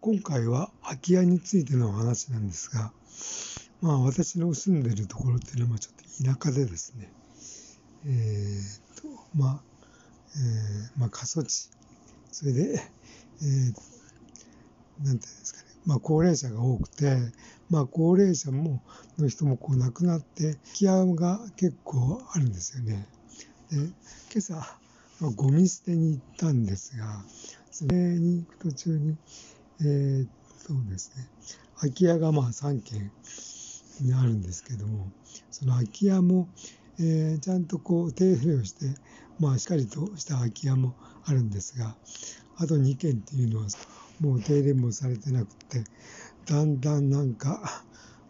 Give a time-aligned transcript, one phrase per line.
[0.00, 2.92] 今回は空き家についてのお話なんですが、
[3.80, 7.10] まあ私の住んでるところっていうのはちょっと田舎でですね、
[8.06, 9.60] えー、と、まあ、
[10.36, 11.68] えー、まあ過疎地、
[12.30, 12.80] それで、
[13.42, 17.16] えー、なんていうんですかね、まあ高齢者が多くて、
[17.68, 18.80] まあ高齢者も、
[19.18, 23.08] の人もこう亡くなって、空き家が結構あるんですよね。
[23.70, 23.92] で、今
[24.38, 24.54] 朝、
[25.20, 27.24] まあ、ゴミ捨てに行ったんですが、
[27.72, 29.16] それに行く途中に、
[29.80, 30.26] えー、
[30.58, 31.28] そうですね、
[31.76, 33.10] 空き家がまあ3軒
[34.00, 35.10] にあるんですけども、
[35.50, 36.48] その空き家も、
[36.98, 38.86] えー、ちゃんとこう手入れをして、
[39.38, 41.94] まあしっかりとした空き家もあるんですが、
[42.56, 43.66] あと2軒っていうのは
[44.20, 45.84] もう手入れもされてなくて、
[46.46, 47.84] だんだんなんか、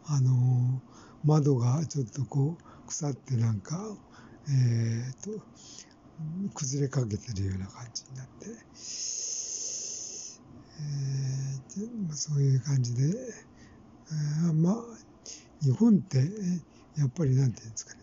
[0.07, 0.81] あのー、
[1.25, 3.97] 窓がちょっとこう腐ってなんか、
[4.51, 5.43] えー、と、
[6.55, 8.47] 崩れかけてるような感じになって、
[10.81, 11.68] えー、
[12.13, 14.75] そういう感じで、えー、まあ、
[15.63, 16.19] 日本って
[16.97, 18.01] やっぱりなんていうんですかね、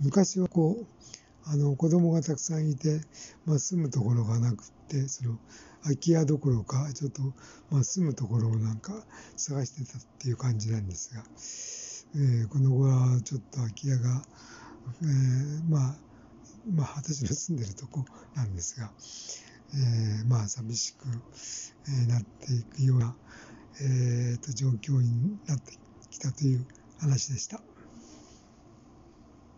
[0.00, 0.86] 昔はこう、
[1.46, 3.00] あの子供がたくさんいて、
[3.44, 5.38] まあ、住むところがなくて、その
[5.82, 7.22] 空き家どころか、ちょっと、
[7.70, 9.04] まあ、住むところをなんか
[9.36, 11.22] 探してたっていう感じなんですが、
[12.16, 14.22] えー、この後はちょっと空き家が、
[15.02, 15.96] えー、まあ、
[16.72, 18.90] まあ、私の住んでるとこなんですが、
[19.76, 21.06] えー、まあ、寂しく、
[21.88, 23.14] えなっていくような、
[23.80, 25.76] えー、と状況になって
[26.10, 26.66] きたという
[26.98, 27.60] 話でした。